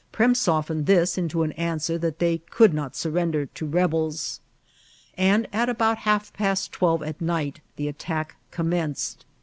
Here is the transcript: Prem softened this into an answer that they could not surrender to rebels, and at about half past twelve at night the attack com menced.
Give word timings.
Prem 0.11 0.33
softened 0.33 0.87
this 0.87 1.15
into 1.15 1.43
an 1.43 1.51
answer 1.51 1.95
that 1.95 2.17
they 2.17 2.39
could 2.39 2.73
not 2.73 2.95
surrender 2.95 3.45
to 3.45 3.67
rebels, 3.67 4.39
and 5.15 5.47
at 5.53 5.69
about 5.69 5.99
half 5.99 6.33
past 6.33 6.71
twelve 6.71 7.03
at 7.03 7.21
night 7.21 7.59
the 7.75 7.87
attack 7.87 8.35
com 8.49 8.71
menced. 8.71 9.17